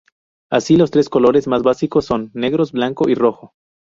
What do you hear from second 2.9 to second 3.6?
y rojo.